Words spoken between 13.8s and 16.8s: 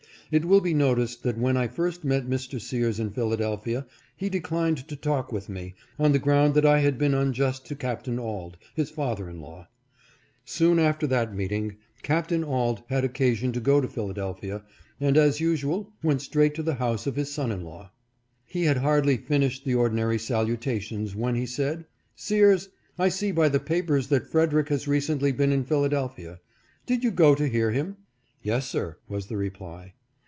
to Phil adelphia, and, as usual, went straight to the